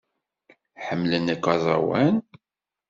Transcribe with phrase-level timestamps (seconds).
[0.85, 2.15] Ḥemmlen akk aẓawan?